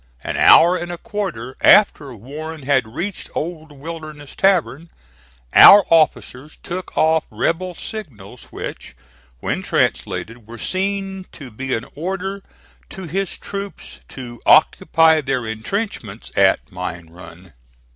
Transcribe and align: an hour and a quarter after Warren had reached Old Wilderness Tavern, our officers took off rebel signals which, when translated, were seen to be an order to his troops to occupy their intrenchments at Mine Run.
an 0.23 0.35
hour 0.35 0.75
and 0.75 0.91
a 0.91 0.97
quarter 0.97 1.55
after 1.61 2.15
Warren 2.15 2.63
had 2.63 2.87
reached 2.87 3.29
Old 3.35 3.71
Wilderness 3.71 4.35
Tavern, 4.35 4.89
our 5.53 5.85
officers 5.91 6.55
took 6.63 6.97
off 6.97 7.27
rebel 7.29 7.75
signals 7.75 8.45
which, 8.45 8.95
when 9.41 9.61
translated, 9.61 10.47
were 10.47 10.57
seen 10.57 11.27
to 11.33 11.51
be 11.51 11.75
an 11.75 11.85
order 11.93 12.41
to 12.89 13.03
his 13.03 13.37
troops 13.37 13.99
to 14.07 14.41
occupy 14.47 15.21
their 15.21 15.45
intrenchments 15.45 16.31
at 16.35 16.71
Mine 16.71 17.11
Run. 17.11 17.53